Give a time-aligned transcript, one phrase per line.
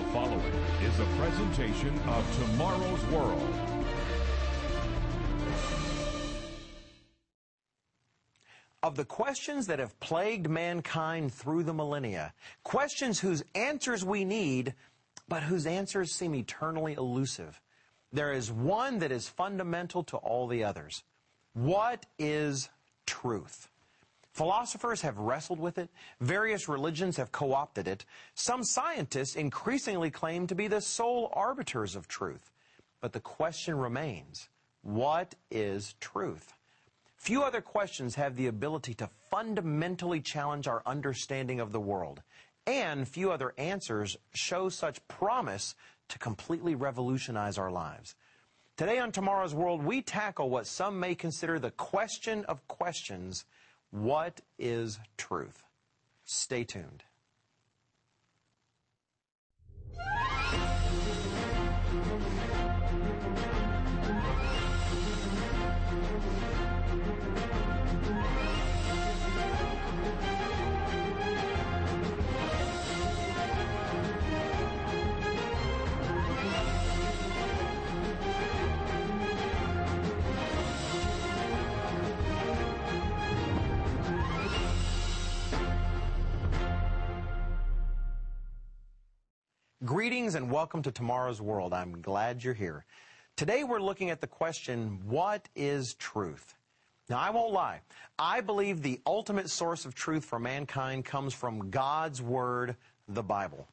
[0.00, 3.54] The following is a presentation of Tomorrow's World.
[8.82, 12.32] Of the questions that have plagued mankind through the millennia,
[12.62, 14.72] questions whose answers we need,
[15.28, 17.60] but whose answers seem eternally elusive,
[18.10, 21.04] there is one that is fundamental to all the others.
[21.52, 22.70] What is
[23.04, 23.68] truth?
[24.32, 25.90] Philosophers have wrestled with it.
[26.20, 28.04] Various religions have co-opted it.
[28.34, 32.50] Some scientists increasingly claim to be the sole arbiters of truth.
[33.00, 34.48] But the question remains,
[34.82, 36.52] what is truth?
[37.16, 42.22] Few other questions have the ability to fundamentally challenge our understanding of the world.
[42.66, 45.74] And few other answers show such promise
[46.08, 48.14] to completely revolutionize our lives.
[48.76, 53.44] Today on Tomorrow's World, we tackle what some may consider the question of questions
[53.90, 55.62] what is truth?
[56.24, 57.04] Stay tuned.
[89.82, 91.72] Greetings and welcome to Tomorrow's World.
[91.72, 92.84] I'm glad you're here.
[93.34, 96.54] Today we're looking at the question, what is truth?
[97.08, 97.80] Now, I won't lie.
[98.18, 102.76] I believe the ultimate source of truth for mankind comes from God's Word,
[103.08, 103.68] the Bible.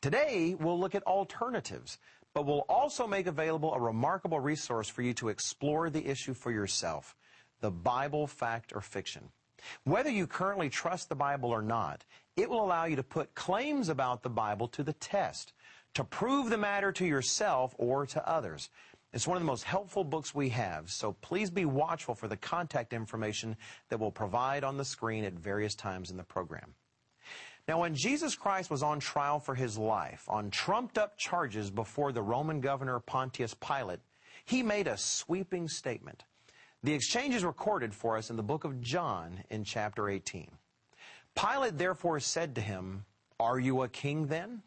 [0.00, 1.98] Today, we'll look at alternatives,
[2.34, 6.52] but we'll also make available a remarkable resource for you to explore the issue for
[6.52, 7.16] yourself
[7.60, 9.30] the Bible, fact, or fiction.
[9.84, 12.04] Whether you currently trust the Bible or not,
[12.36, 15.52] it will allow you to put claims about the Bible to the test,
[15.94, 18.70] to prove the matter to yourself or to others.
[19.12, 22.36] It's one of the most helpful books we have, so please be watchful for the
[22.36, 23.56] contact information
[23.88, 26.74] that we'll provide on the screen at various times in the program.
[27.66, 32.12] Now, when Jesus Christ was on trial for his life, on trumped up charges before
[32.12, 34.00] the Roman governor Pontius Pilate,
[34.44, 36.24] he made a sweeping statement.
[36.84, 40.48] The exchange is recorded for us in the book of John in chapter 18.
[41.34, 43.04] Pilate therefore said to him,
[43.40, 44.62] Are you a king then?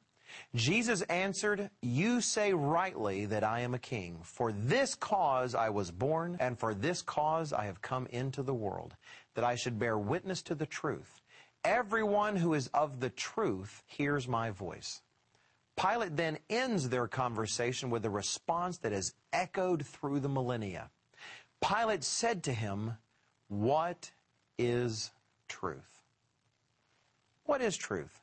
[0.54, 4.20] Jesus answered, You say rightly that I am a king.
[4.24, 8.54] For this cause I was born, and for this cause I have come into the
[8.54, 8.94] world,
[9.36, 11.22] that I should bear witness to the truth.
[11.64, 15.02] Everyone who is of the truth hears my voice.
[15.78, 20.90] Pilate then ends their conversation with a response that has echoed through the millennia.
[21.62, 22.98] Pilate said to him,
[23.48, 24.12] What
[24.58, 25.12] is
[25.48, 26.02] truth?
[27.46, 28.22] What is truth?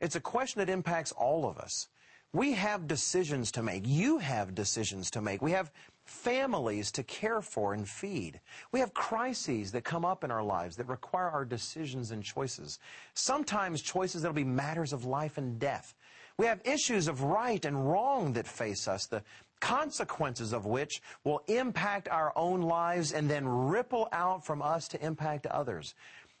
[0.00, 1.88] It's a question that impacts all of us.
[2.32, 3.84] We have decisions to make.
[3.86, 5.40] You have decisions to make.
[5.40, 5.70] We have
[6.04, 8.40] families to care for and feed.
[8.72, 12.78] We have crises that come up in our lives that require our decisions and choices.
[13.14, 15.94] Sometimes choices that'll be matters of life and death.
[16.38, 19.22] We have issues of right and wrong that face us, the
[19.60, 25.04] consequences of which will impact our own lives and then ripple out from us to
[25.04, 25.94] impact others.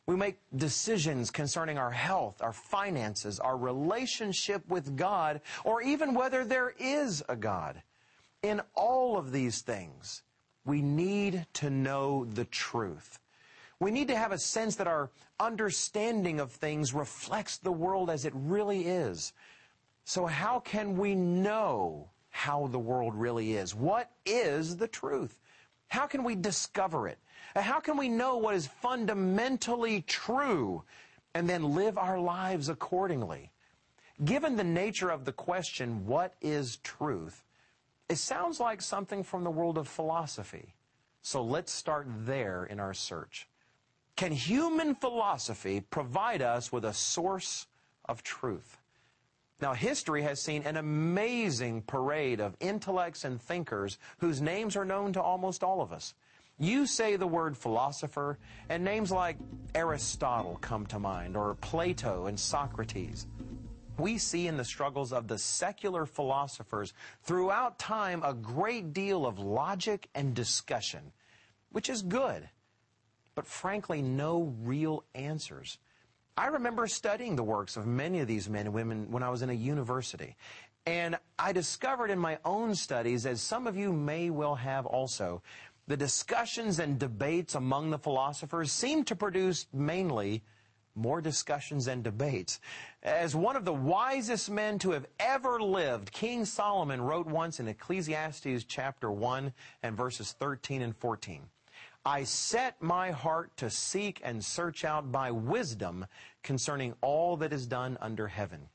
[0.06, 6.44] We make decisions concerning our health, our finances, our relationship with God, or even whether
[6.44, 7.82] there is a God.
[8.42, 10.22] In all of these things,
[10.64, 13.18] we need to know the truth.
[13.80, 15.10] We need to have a sense that our
[15.40, 19.32] understanding of things reflects the world as it really is.
[20.04, 23.74] So how can we know how the world really is?
[23.74, 25.38] What is the truth?
[25.88, 27.18] How can we discover it?
[27.54, 30.82] How can we know what is fundamentally true
[31.34, 33.50] and then live our lives accordingly?
[34.22, 37.42] Given the nature of the question, what is truth?
[38.10, 40.74] It sounds like something from the world of philosophy.
[41.22, 43.48] So let's start there in our search.
[44.14, 47.66] Can human philosophy provide us with a source
[48.04, 48.76] of truth?
[49.60, 55.14] Now, history has seen an amazing parade of intellects and thinkers whose names are known
[55.14, 56.14] to almost all of us.
[56.58, 58.38] You say the word philosopher,
[58.68, 59.36] and names like
[59.74, 63.26] Aristotle come to mind, or Plato and Socrates.
[63.98, 66.92] We see in the struggles of the secular philosophers
[67.22, 71.12] throughout time a great deal of logic and discussion,
[71.70, 72.48] which is good,
[73.34, 75.78] but frankly, no real answers.
[76.36, 79.40] I remember studying the works of many of these men and women when I was
[79.40, 80.36] in a university.
[80.84, 85.42] And I discovered in my own studies, as some of you may well have also,
[85.86, 90.42] the discussions and debates among the philosophers seem to produce mainly
[90.94, 92.60] more discussions and debates.
[93.02, 97.68] As one of the wisest men to have ever lived, King Solomon wrote once in
[97.68, 99.52] Ecclesiastes chapter 1
[99.82, 101.42] and verses 13 and 14.
[102.06, 106.06] I set my heart to seek and search out by wisdom
[106.44, 108.68] concerning all that is done under heaven.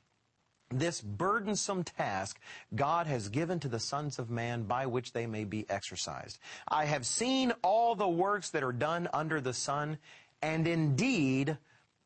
[0.70, 2.38] This burdensome task
[2.74, 6.40] God has given to the sons of man by which they may be exercised.
[6.68, 9.96] I have seen all the works that are done under the sun,
[10.42, 11.56] and indeed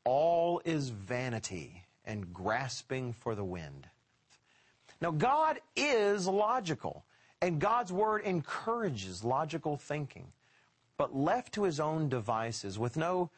[0.04, 3.88] all is vanity and grasping for the wind.
[5.00, 7.04] Now, God is logical,
[7.42, 10.32] and God's Word encourages logical thinking.
[10.98, 13.30] But left to his own devices with no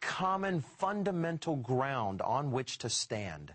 [0.00, 3.54] common fundamental ground on which to stand,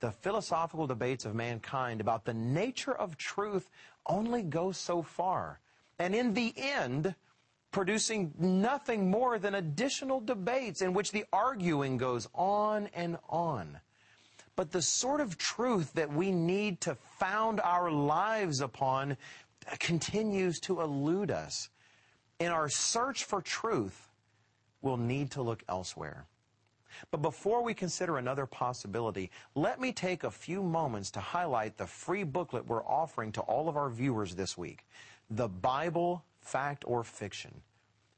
[0.00, 3.70] the philosophical debates of mankind about the nature of truth
[4.06, 5.60] only go so far.
[5.98, 7.14] And in the end,
[7.70, 13.80] producing nothing more than additional debates in which the arguing goes on and on.
[14.56, 19.16] But the sort of truth that we need to found our lives upon
[19.80, 21.68] continues to elude us.
[22.44, 24.10] In our search for truth,
[24.82, 26.26] we'll need to look elsewhere.
[27.10, 31.86] But before we consider another possibility, let me take a few moments to highlight the
[31.86, 34.84] free booklet we're offering to all of our viewers this week.
[35.30, 37.62] The Bible fact or fiction.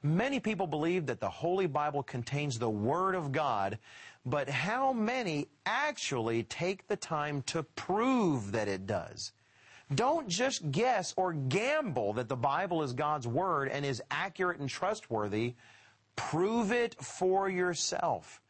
[0.02, 3.78] Many people believe that the Holy Bible contains the Word of God,
[4.24, 9.30] but how many actually take the time to prove that it does?
[9.94, 14.68] Don't just guess or gamble that the Bible is God's Word and is accurate and
[14.68, 15.54] trustworthy.
[16.16, 18.40] Prove it for yourself.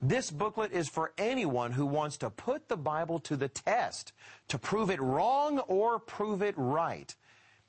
[0.00, 4.12] This booklet is for anyone who wants to put the Bible to the test,
[4.48, 7.14] to prove it wrong or prove it right.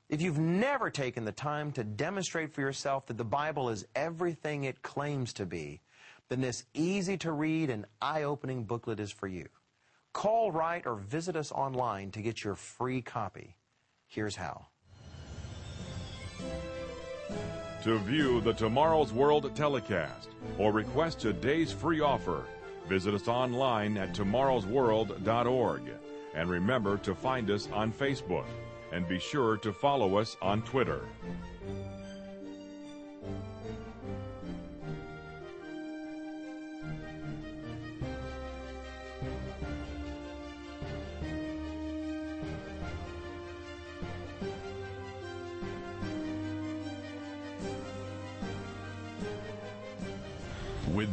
[0.09, 4.63] If you've never taken the time to demonstrate for yourself that the Bible is everything
[4.63, 5.81] it claims to be,
[6.29, 9.47] then this easy to read and eye opening booklet is for you.
[10.13, 13.57] Call, write, or visit us online to get your free copy.
[14.07, 14.67] Here's how.
[17.83, 22.45] To view the Tomorrow's World telecast or request today's free offer,
[22.87, 25.81] visit us online at tomorrowsworld.org.
[26.35, 28.45] And remember to find us on Facebook
[28.91, 31.01] and be sure to follow us on Twitter.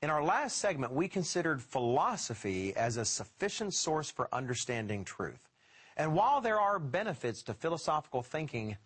[0.00, 5.48] In our last segment, we considered philosophy as a sufficient source for understanding truth.
[5.96, 8.76] And while there are benefits to philosophical thinking,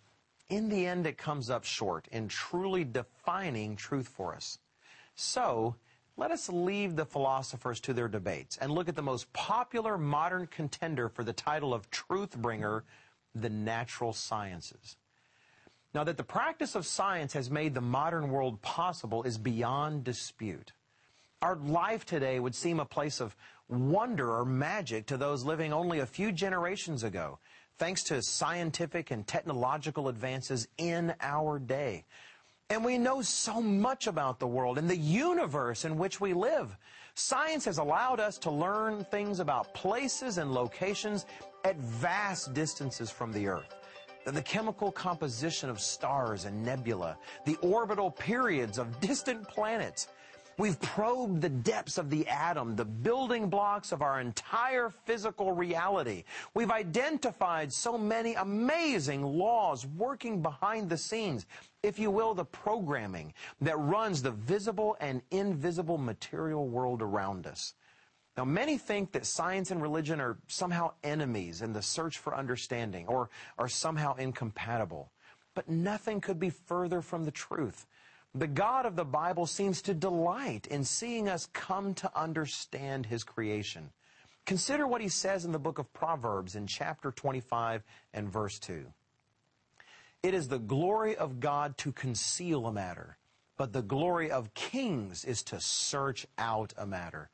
[0.49, 4.59] in the end it comes up short in truly defining truth for us.
[5.15, 5.77] So,
[6.17, 10.47] let us leave the philosophers to their debates and look at the most popular modern
[10.47, 12.85] contender for the title of truth bringer,
[13.35, 14.97] the natural sciences.
[15.95, 20.73] Now, that the practice of science has made the modern world possible is beyond dispute.
[21.43, 23.35] Our life today would seem a place of
[23.69, 27.41] wonder or magic to those living only a few generations ago,
[27.79, 32.05] thanks to scientific and technological advances in our day.
[32.71, 36.77] And we know so much about the world and the universe in which we live.
[37.15, 41.27] Science has allowed us to learn things about places and locations
[41.65, 43.75] at vast distances from the Earth.
[44.25, 50.07] The chemical composition of stars and nebula, the orbital periods of distant planets,
[50.63, 56.23] We've probed the depths of the atom, the building blocks of our entire physical reality.
[56.55, 61.47] We've identified so many amazing laws working behind the scenes,
[61.83, 67.75] if you will, the programming that runs the visible and invisible material world around us.
[68.37, 73.09] Now, many think that science and religion are somehow enemies in the search for understanding
[73.09, 75.11] or are somehow incompatible.
[75.57, 77.85] But nothing could be further from the truth.
[78.35, 83.25] The God of the Bible seems to delight in seeing us come to understand His
[83.25, 83.91] creation.
[84.47, 87.83] Consider what He says in the book of Proverbs in chapter 25
[88.15, 88.87] and verse 2.
[90.23, 93.19] It is the glory of God to conceal a matter,
[93.59, 97.29] but the glory of kings is to search out a matter.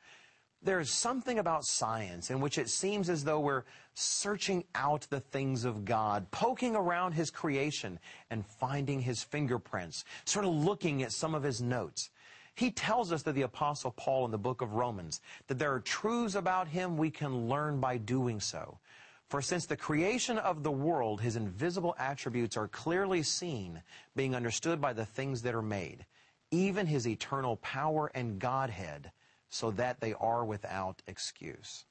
[0.61, 3.63] There's something about science in which it seems as though we're
[3.93, 7.97] searching out the things of God, poking around His creation
[8.29, 12.09] and finding His fingerprints, sort of looking at some of His notes.
[12.55, 15.79] He tells us that the Apostle Paul in the book of Romans, that there are
[15.79, 18.79] truths about Him we can learn by doing so.
[19.29, 23.81] For since the creation of the world, His invisible attributes are clearly seen,
[24.13, 26.05] being understood by the things that are made,
[26.51, 29.11] even His eternal power and Godhead,
[29.49, 31.85] so that they are without excuse.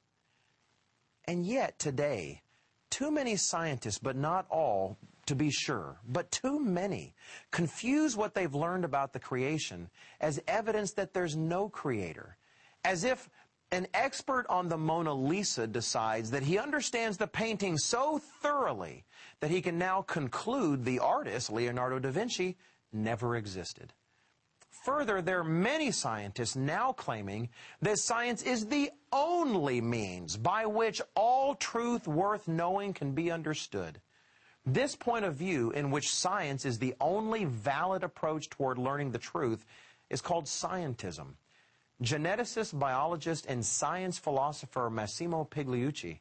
[1.25, 2.41] And yet, today,
[2.89, 4.97] too many scientists, but not all,
[5.27, 7.13] to be sure, but too many,
[7.51, 9.89] confuse what they've learned about the creation
[10.19, 12.37] as evidence that there's no creator.
[12.83, 13.29] As if
[13.71, 19.05] an expert on the Mona Lisa decides that he understands the painting so thoroughly
[19.39, 22.57] that he can now conclude the artist, Leonardo da Vinci,
[22.91, 23.93] never existed.
[24.83, 27.49] Further, there are many scientists now claiming
[27.81, 33.99] that science is the only means by which all truth worth knowing can be understood.
[34.65, 39.17] This point of view, in which science is the only valid approach toward learning the
[39.17, 39.65] truth,
[40.09, 41.35] is called scientism.
[42.01, 46.19] Geneticist, biologist, and science philosopher Massimo Pigliucci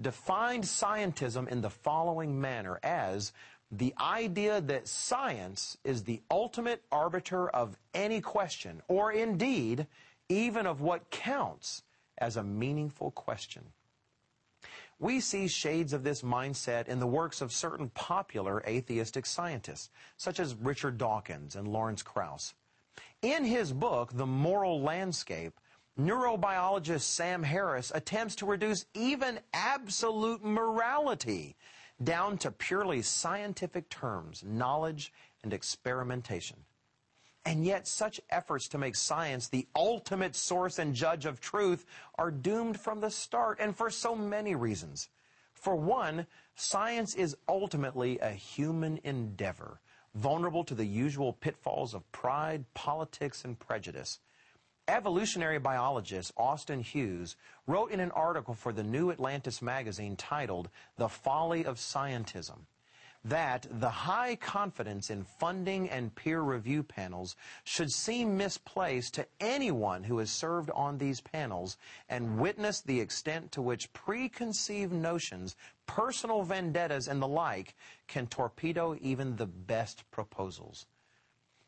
[0.00, 3.32] defined scientism in the following manner as
[3.70, 9.86] the idea that science is the ultimate arbiter of any question, or indeed,
[10.28, 11.82] even of what counts
[12.18, 13.64] as a meaningful question.
[15.00, 20.38] We see shades of this mindset in the works of certain popular atheistic scientists, such
[20.38, 22.54] as Richard Dawkins and Lawrence Krauss.
[23.20, 25.58] In his book, The Moral Landscape,
[25.98, 31.56] neurobiologist Sam Harris attempts to reduce even absolute morality
[32.02, 36.56] down to purely scientific terms, knowledge and experimentation.
[37.46, 41.84] And yet, such efforts to make science the ultimate source and judge of truth
[42.16, 45.10] are doomed from the start, and for so many reasons.
[45.52, 49.80] For one, science is ultimately a human endeavor,
[50.14, 54.20] vulnerable to the usual pitfalls of pride, politics, and prejudice.
[54.86, 57.36] Evolutionary biologist Austin Hughes
[57.66, 62.66] wrote in an article for the New Atlantis magazine titled The Folly of Scientism
[63.24, 70.04] that the high confidence in funding and peer review panels should seem misplaced to anyone
[70.04, 71.78] who has served on these panels
[72.10, 77.74] and witnessed the extent to which preconceived notions, personal vendettas, and the like
[78.06, 80.84] can torpedo even the best proposals.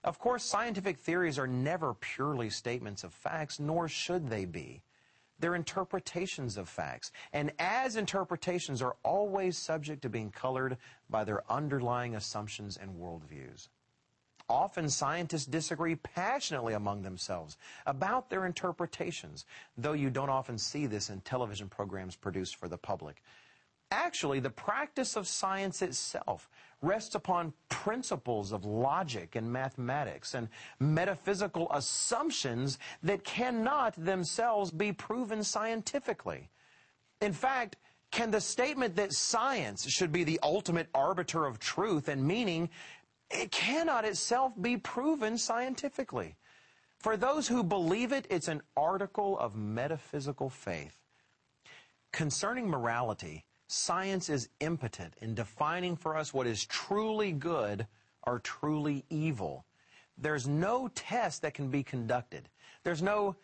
[0.06, 4.82] Of course, scientific theories are never purely statements of facts, nor should they be.
[5.40, 7.10] They're interpretations of facts.
[7.32, 10.78] And as interpretations are always subject to being colored
[11.10, 13.68] by their underlying assumptions and worldviews.
[14.48, 19.44] Often scientists disagree passionately among themselves about their interpretations,
[19.76, 23.24] though you don't often see this in television programs produced for the public.
[23.90, 26.48] Actually, the practice of science itself
[26.82, 35.42] rests upon principles of logic and mathematics and metaphysical assumptions that cannot themselves be proven
[35.42, 36.50] scientifically.
[37.20, 37.76] In fact,
[38.10, 42.68] can the statement that science should be the ultimate arbiter of truth and meaning,
[43.30, 46.36] it cannot itself be proven scientifically.
[46.98, 50.96] For those who believe it, it's an article of metaphysical faith.
[52.12, 57.86] Concerning morality, Science is impotent in defining for us what is truly good
[58.22, 59.64] or truly evil.
[60.18, 62.48] There's no test that can be conducted.
[62.84, 63.36] There's no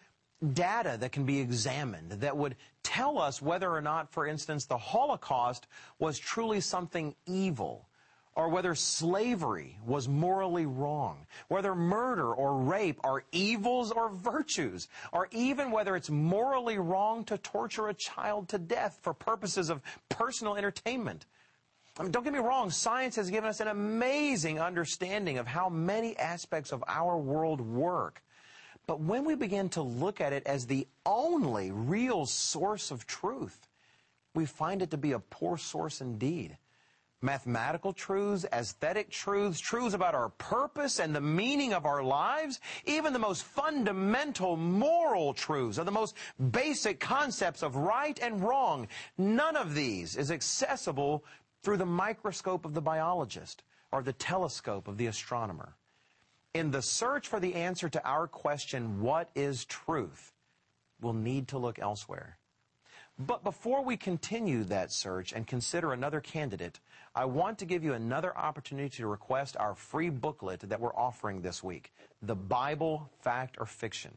[0.54, 4.78] data that can be examined that would tell us whether or not, for instance, the
[4.78, 5.66] Holocaust
[5.98, 7.88] was truly something evil
[8.34, 15.28] or whether slavery was morally wrong, whether murder or rape are evils or virtues, or
[15.32, 20.56] even whether it's morally wrong to torture a child to death for purposes of personal
[20.56, 21.26] entertainment.
[21.98, 25.68] I mean, don't get me wrong, science has given us an amazing understanding of how
[25.68, 28.22] many aspects of our world work.
[28.86, 33.68] But when we begin to look at it as the only real source of truth,
[34.34, 36.56] we find it to be a poor source indeed
[37.22, 43.12] mathematical truths, aesthetic truths, truths about our purpose and the meaning of our lives, even
[43.12, 46.16] the most fundamental moral truths or the most
[46.50, 48.88] basic concepts of right and wrong.
[49.16, 51.24] None of these is accessible
[51.62, 53.62] through the microscope of the biologist
[53.92, 55.76] or the telescope of the astronomer.
[56.54, 60.32] In the search for the answer to our question, what is truth,
[61.00, 62.38] we'll need to look elsewhere.
[63.26, 66.80] But before we continue that search and consider another candidate,
[67.14, 71.40] I want to give you another opportunity to request our free booklet that we're offering
[71.40, 74.12] this week, The Bible, Fact or Fiction.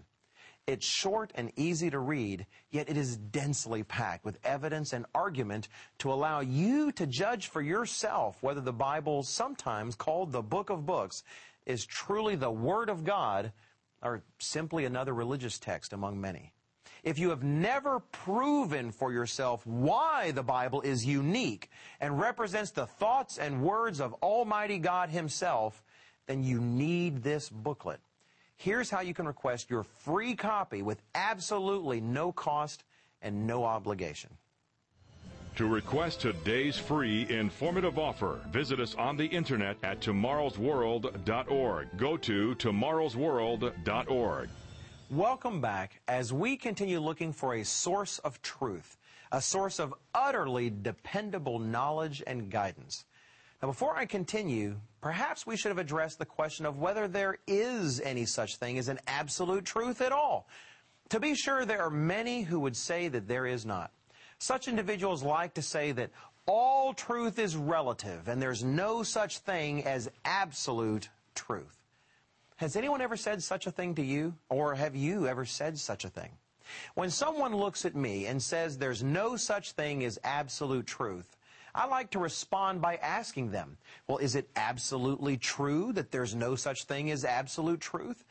[0.65, 5.67] It's short and easy to read, yet it is densely packed with evidence and argument
[5.99, 10.87] to allow you to judge for yourself whether the Bible, sometimes called the book of
[10.87, 11.21] books,
[11.67, 13.51] is truly the Word of God
[14.01, 16.54] or simply another religious text among many.
[17.05, 21.69] If you have never proven for yourself why the Bible is unique
[22.01, 25.83] and represents the thoughts and words of Almighty God Himself,
[26.25, 27.99] then you need this booklet.
[28.57, 32.83] Here's how you can request your free copy with absolutely no cost
[33.21, 34.31] and no obligation.
[35.57, 41.87] To request today's free informative offer, visit us on the internet at tomorrowsworld.org.
[41.97, 44.49] Go to tomorrowsworld.org.
[45.11, 48.97] Welcome back as we continue looking for a source of truth,
[49.31, 53.05] a source of utterly dependable knowledge and guidance.
[53.61, 58.01] Now, before I continue, perhaps we should have addressed the question of whether there is
[58.01, 60.47] any such thing as an absolute truth at all.
[61.09, 63.91] To be sure, there are many who would say that there is not.
[64.39, 66.09] Such individuals like to say that
[66.47, 71.84] all truth is relative and there's no such thing as absolute truth.
[72.57, 74.33] Has anyone ever said such a thing to you?
[74.49, 76.31] Or have you ever said such a thing?
[76.95, 81.37] When someone looks at me and says there's no such thing as absolute truth,
[81.75, 86.55] I like to respond by asking them, well, is it absolutely true that there's no
[86.55, 88.23] such thing as absolute truth?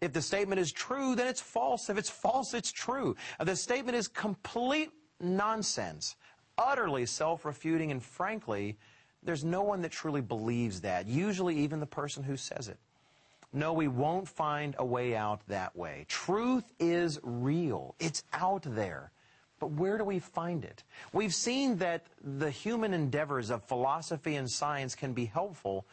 [0.00, 1.90] If the statement is true, then it's false.
[1.90, 3.14] If it's false, it's true.
[3.38, 4.90] The statement is complete
[5.20, 6.16] nonsense,
[6.56, 8.78] utterly self-refuting, and frankly,
[9.22, 12.78] there's no one that truly believes that, usually even the person who says it.
[13.56, 16.04] No, we won't find a way out that way.
[16.08, 17.94] Truth is real.
[17.98, 19.12] It's out there.
[19.58, 20.84] But where do we find it?
[21.14, 25.86] We've seen that the human endeavors of philosophy and science can be helpful,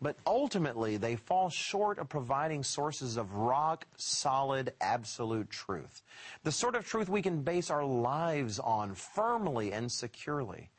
[0.00, 6.00] but ultimately they fall short of providing sources of rock solid, absolute truth.
[6.44, 10.70] The sort of truth we can base our lives on firmly and securely.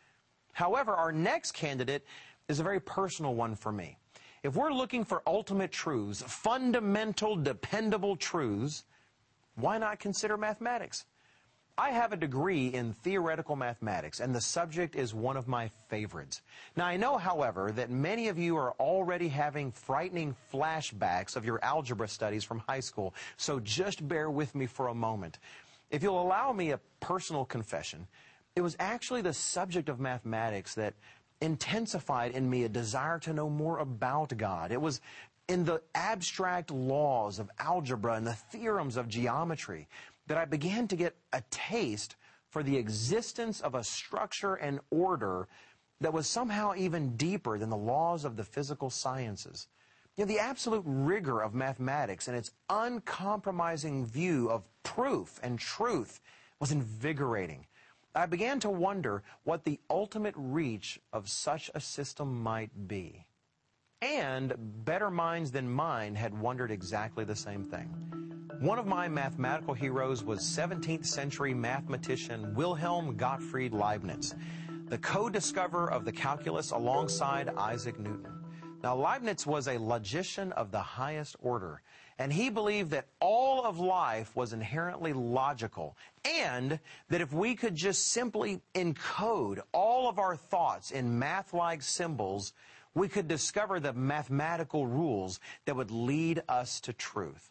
[0.54, 2.04] However, our next candidate
[2.48, 4.00] is a very personal one for me.
[4.44, 8.84] If we're looking for ultimate truths, fundamental, dependable truths,
[9.56, 11.06] why not consider mathematics?
[11.78, 16.42] I have a degree in theoretical mathematics, and the subject is one of my favorites.
[16.76, 21.64] Now, I know, however, that many of you are already having frightening flashbacks of your
[21.64, 25.38] algebra studies from high school, so just bear with me for a moment.
[25.92, 28.08] If you'll allow me a personal confession,
[28.56, 30.94] it was actually the subject of mathematics that
[31.42, 34.72] intensified in me a desire to know more about God.
[34.72, 35.02] It was
[35.48, 39.88] in the abstract laws of algebra and the theorems of geometry
[40.28, 42.16] that I began to get a taste
[42.50, 45.48] for the existence of a structure and order
[46.00, 49.68] that was somehow even deeper than the laws of the physical sciences.
[50.18, 56.20] You know, the absolute rigor of mathematics and its uncompromising view of proof and truth
[56.60, 57.66] was invigorating.
[58.14, 63.26] I began to wonder what the ultimate reach of such a system might be.
[64.02, 67.88] And better minds than mine had wondered exactly the same thing.
[68.60, 74.36] One of my mathematical heroes was 17th century mathematician Wilhelm Gottfried Leibniz,
[74.88, 78.44] the co-discoverer of the calculus alongside Isaac Newton.
[78.84, 81.82] Now, Leibniz was a logician of the highest order,
[82.22, 86.80] and he believed that all of life was inherently logical, and
[87.10, 92.54] that if we could just simply encode all of our thoughts in math-like symbols,
[92.94, 97.50] we could discover the mathematical rules that would lead us to truth.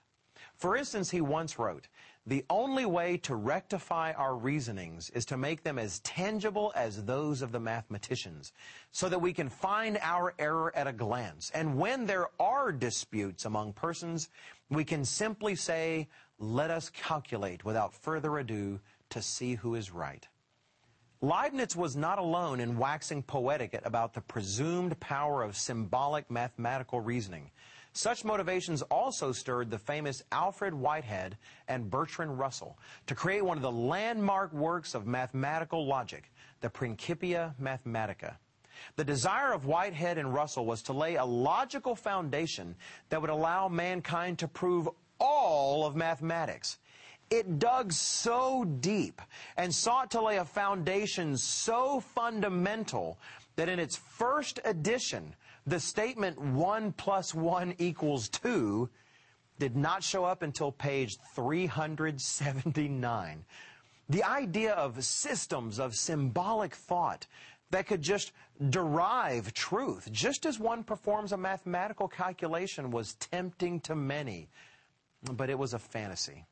[0.55, 1.89] For instance, he once wrote,
[2.31, 7.43] the only way to rectify our reasonings is to make them as tangible as those
[7.43, 8.53] of the mathematicians,
[8.93, 11.51] so that we can find our error at a glance.
[11.53, 14.29] And when there are disputes among persons,
[14.71, 16.07] we can simply say,
[16.39, 20.25] let us calculate without further ado to see who is right.
[21.21, 27.51] Leibniz was not alone in waxing poetic about the presumed power of symbolic mathematical reasoning.
[27.93, 33.63] Such motivations also stirred the famous Alfred Whitehead and Bertrand Russell to create one of
[33.63, 38.37] the landmark works of mathematical logic, the Principia Mathematica.
[38.97, 42.77] The desire of Whitehead and Russell was to lay a logical foundation
[43.09, 46.79] that would allow mankind to prove all of mathematics.
[47.29, 49.21] It dug so deep
[49.57, 53.19] and sought to lay a foundation so fundamental
[53.57, 55.35] that in its first edition,
[55.67, 58.89] the statement 1 plus 1 equals 2
[59.59, 63.45] did not show up until page 379.
[64.09, 67.27] The idea of systems of symbolic thought
[67.71, 68.33] that could just
[68.71, 74.49] derive truth, just as one performs a mathematical calculation, was tempting to many,
[75.23, 76.47] but it was a fantasy.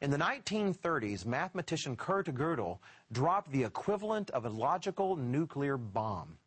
[0.00, 2.78] In the 1930s, mathematician Kurt Gödel
[3.12, 6.38] dropped the equivalent of a logical nuclear bomb.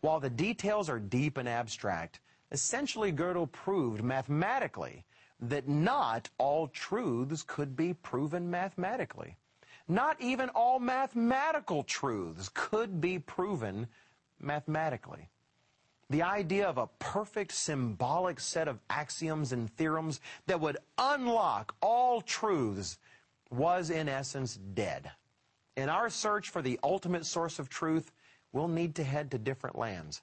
[0.00, 2.20] While the details are deep and abstract,
[2.52, 5.04] essentially Gödel proved mathematically
[5.40, 9.36] that not all truths could be proven mathematically.
[9.88, 13.88] Not even all mathematical truths could be proven
[14.38, 15.28] mathematically.
[16.10, 22.20] The idea of a perfect symbolic set of axioms and theorems that would unlock all
[22.20, 22.98] truths
[23.50, 25.10] was in essence dead.
[25.76, 28.12] In our search for the ultimate source of truth,
[28.52, 30.22] we'll need to head to different lands.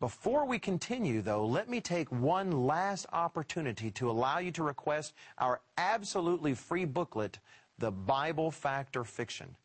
[0.00, 5.12] Before we continue, though, let me take one last opportunity to allow you to request
[5.38, 7.40] our absolutely free booklet,
[7.78, 9.56] The Bible Fact or Fiction.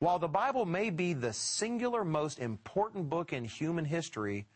[0.00, 4.46] While the Bible may be the singular most important book in human history,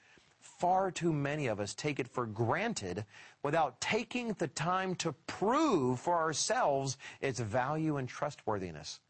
[0.40, 3.04] far too many of us take it for granted
[3.42, 9.00] without taking the time to prove for ourselves its value and trustworthiness.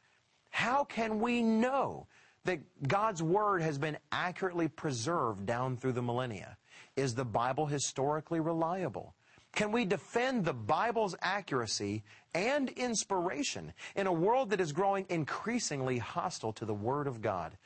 [0.50, 2.06] How can we know
[2.44, 6.56] that God's Word has been accurately preserved down through the millennia?
[6.96, 9.14] Is the Bible historically reliable?
[9.52, 15.98] Can we defend the Bible's accuracy and inspiration in a world that is growing increasingly
[15.98, 17.56] hostile to the Word of God?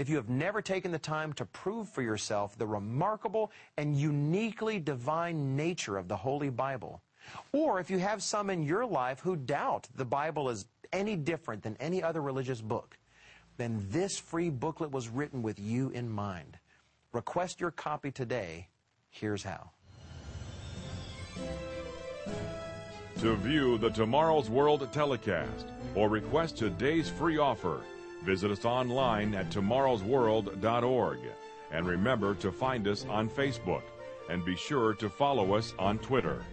[0.00, 4.80] if you have never taken the time to prove for yourself the remarkable and uniquely
[4.80, 7.02] divine nature of the Holy Bible,
[7.52, 11.62] or if you have some in your life who doubt the Bible is any different
[11.62, 12.96] than any other religious book,
[13.56, 16.58] then this free booklet was written with you in mind.
[17.12, 18.68] Request your copy today.
[19.10, 19.70] Here's how.
[23.18, 27.82] To view the Tomorrow's World telecast or request today's free offer,
[28.22, 31.18] Visit us online at tomorrowsworld.org.
[31.72, 33.82] And remember to find us on Facebook.
[34.28, 36.44] And be sure to follow us on Twitter.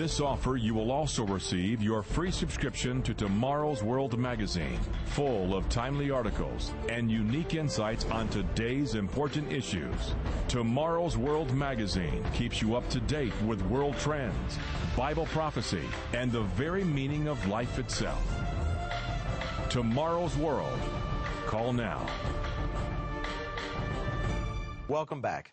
[0.00, 5.68] This offer, you will also receive your free subscription to Tomorrow's World magazine, full of
[5.68, 10.14] timely articles and unique insights on today's important issues.
[10.48, 14.58] Tomorrow's World magazine keeps you up to date with world trends,
[14.96, 15.84] Bible prophecy,
[16.14, 18.26] and the very meaning of life itself.
[19.68, 20.80] Tomorrow's World.
[21.44, 22.06] Call now.
[24.88, 25.52] Welcome back.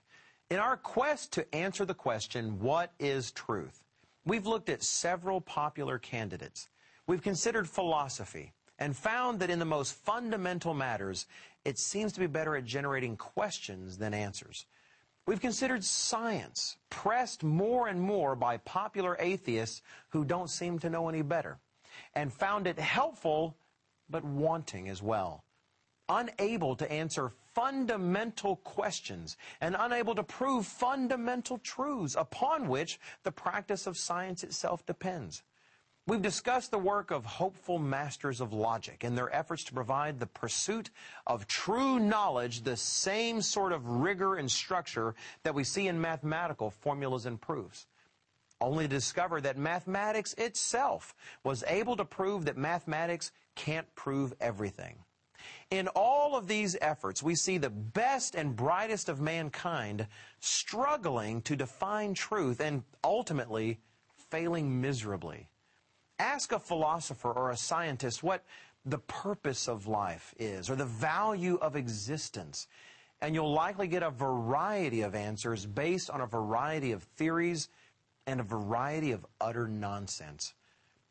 [0.50, 3.84] In our quest to answer the question, what is truth?
[4.28, 6.68] We've looked at several popular candidates.
[7.08, 11.28] We've considered philosophy and found that in the most fundamental matters,
[11.64, 14.66] it seems to be better at generating questions than answers.
[15.26, 21.08] We've considered science, pressed more and more by popular atheists who don't seem to know
[21.08, 21.58] any better,
[22.14, 23.56] and found it helpful
[24.10, 25.46] but wanting as well
[26.10, 33.88] unable to answer fundamental questions and unable to prove fundamental truths upon which the practice
[33.88, 35.44] of science itself depends.
[36.08, 40.28] We've discussed the work of hopeful masters of logic and their efforts to provide the
[40.28, 40.90] pursuit
[41.26, 46.70] of true knowledge the same sort of rigor and structure that we see in mathematical
[46.70, 47.88] formulas and proofs.
[48.62, 54.96] Only to discover that mathematics itself was able to prove that mathematics can't prove everything.
[55.70, 60.08] In all of these efforts, we see the best and brightest of mankind
[60.40, 63.80] struggling to define truth and ultimately
[64.30, 65.50] failing miserably.
[66.20, 68.44] Ask a philosopher or a scientist what
[68.86, 72.68] the purpose of life is or the value of existence,
[73.22, 77.70] and you'll likely get a variety of answers based on a variety of theories
[78.26, 80.54] and a variety of utter nonsense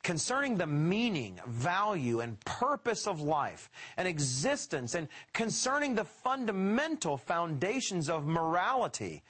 [0.06, 8.08] concerning the meaning, value, and purpose of life and existence, and concerning the fundamental foundations
[8.08, 9.24] of morality.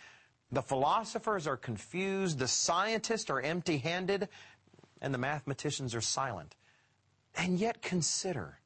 [0.52, 4.28] The philosophers are confused, the scientists are empty handed,
[5.00, 6.54] and the mathematicians are silent.
[7.38, 8.58] And yet consider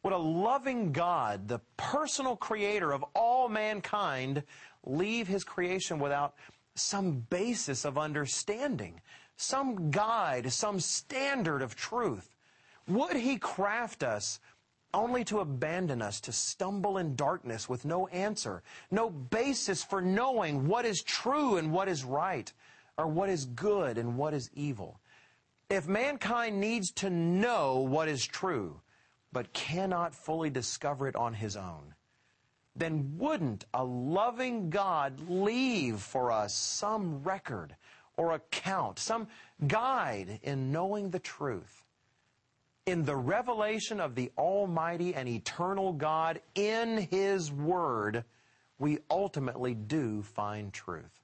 [0.00, 4.42] what a loving God, the personal creator of all mankind,
[4.86, 6.32] leave his creation without
[6.76, 9.02] some basis of understanding
[9.42, 12.34] some guide, some standard of truth?
[12.88, 14.40] Would He craft us
[14.94, 20.66] only to abandon us to stumble in darkness with no answer, no basis for knowing
[20.68, 22.52] what is true and what is right,
[22.98, 25.00] or what is good and what is evil?
[25.70, 28.80] If mankind needs to know what is true,
[29.32, 31.94] but cannot fully discover it on his own,
[32.76, 37.74] then wouldn't a loving God leave for us some record
[38.16, 39.28] or account, some
[39.66, 41.84] guide in knowing the truth.
[42.86, 48.24] In the revelation of the Almighty and eternal God in His Word,
[48.78, 51.22] we ultimately do find truth.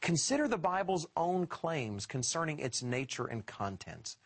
[0.00, 4.16] Consider the Bible's own claims concerning its nature and contents.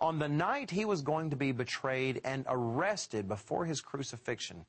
[0.00, 4.64] On the night he was going to be betrayed and arrested before his crucifixion,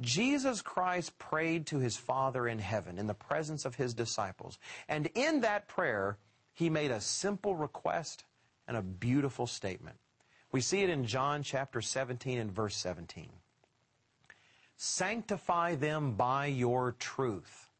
[0.00, 4.58] Jesus Christ prayed to his Father in heaven in the presence of his disciples.
[4.88, 6.18] And in that prayer,
[6.58, 8.24] he made a simple request
[8.66, 9.96] and a beautiful statement.
[10.50, 13.28] We see it in John chapter 17 and verse 17.
[14.76, 17.70] Sanctify them by your truth.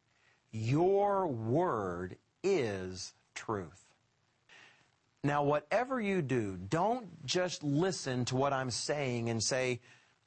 [0.53, 3.85] Your word is truth.
[5.25, 9.81] Now, whatever you do, don't just listen to what I'm saying and say,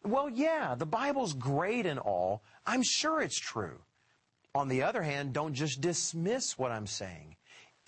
[0.03, 2.43] well, yeah, the Bible's great and all.
[2.65, 3.79] I'm sure it's true.
[4.53, 7.37] On the other hand, don't just dismiss what I'm saying.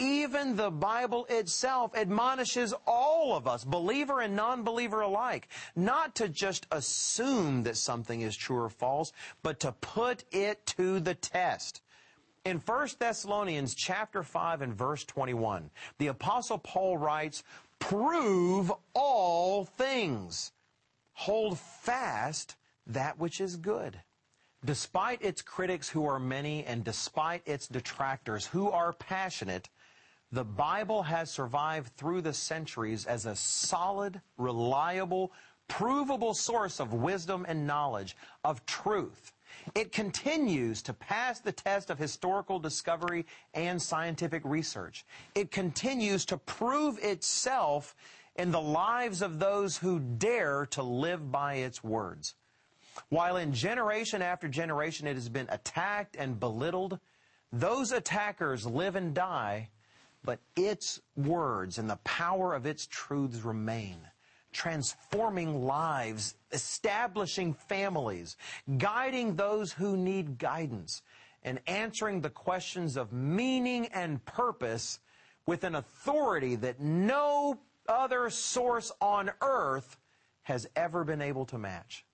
[0.03, 6.67] Even the Bible itself admonishes all of us, believer and non-believer alike, not to just
[6.71, 9.13] assume that something is true or false,
[9.43, 11.81] but to put it to the test.
[12.43, 17.41] In 1 Thessalonians chapter 5 and verse 21, the apostle Paul writes,
[17.79, 20.51] "Prove all things.
[21.13, 24.03] Hold fast that which is good."
[24.65, 29.69] Despite its critics who are many and despite its detractors who are passionate,
[30.33, 35.31] the Bible has survived through the centuries as a solid, reliable,
[35.67, 39.31] provable source of wisdom and knowledge, of truth.
[39.75, 45.05] It continues to pass the test of historical discovery and scientific research.
[45.35, 47.95] It continues to prove itself
[48.35, 52.33] in the lives of those who dare to live by its words.
[53.09, 56.97] While in generation after generation it has been attacked and belittled,
[57.51, 59.69] those attackers live and die,
[60.23, 63.97] but its words and the power of its truths remain
[64.53, 68.38] transforming lives, establishing families,
[68.77, 71.01] guiding those who need guidance,
[71.43, 74.99] and answering the questions of meaning and purpose
[75.45, 77.59] with an authority that no
[77.89, 79.97] other source on earth
[80.43, 82.05] has ever been able to match.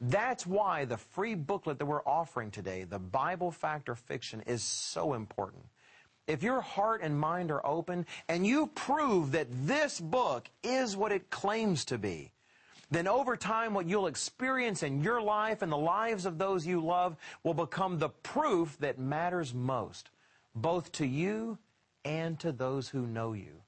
[0.00, 4.62] That's why the free booklet that we're offering today, the Bible Fact or Fiction, is
[4.62, 5.64] so important
[6.26, 11.12] if your heart and mind are open and you prove that this book is what
[11.12, 12.30] it claims to be,
[12.90, 16.80] then over time what you'll experience in your life and the lives of those you
[16.84, 20.10] love will become the proof that matters most,
[20.54, 21.58] both to you
[22.04, 23.62] and to those who know you.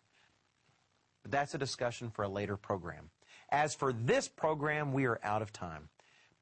[1.23, 3.11] But that's a discussion for a later program.
[3.51, 5.88] As for this program, we are out of time.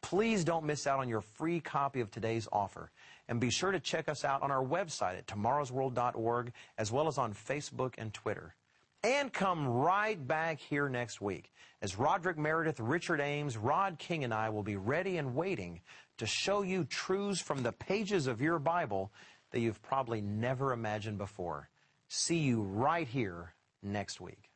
[0.04, 2.90] Please don't miss out on your free copy of today's offer.
[3.26, 7.16] And be sure to check us out on our website at tomorrowsworld.org, as well as
[7.16, 8.54] on Facebook and Twitter.
[9.02, 14.34] And come right back here next week as Roderick Meredith, Richard Ames, Rod King, and
[14.34, 15.80] I will be ready and waiting
[16.18, 19.10] to show you truths from the pages of your Bible
[19.52, 21.70] that you've probably never imagined before.
[22.08, 24.50] See you right here next week.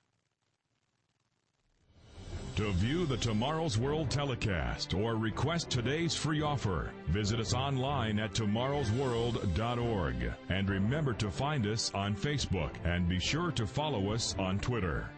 [2.59, 8.33] To view the Tomorrow's World telecast or request today's free offer, visit us online at
[8.33, 10.33] tomorrowsworld.org.
[10.49, 15.09] And remember to find us on Facebook and be sure to follow us on Twitter.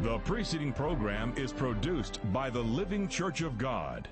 [0.00, 4.08] The preceding program is produced by the Living Church of God.